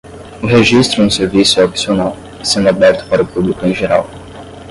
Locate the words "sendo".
2.43-2.67